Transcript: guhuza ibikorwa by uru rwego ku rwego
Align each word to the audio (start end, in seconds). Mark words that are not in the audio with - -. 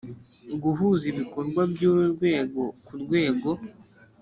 guhuza 0.63 1.03
ibikorwa 1.11 1.61
by 1.71 1.81
uru 1.89 2.03
rwego 2.13 2.61
ku 2.85 2.93
rwego 3.01 3.49